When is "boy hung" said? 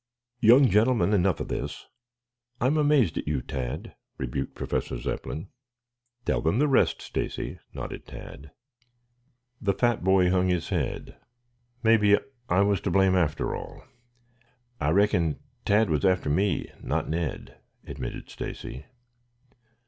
10.03-10.47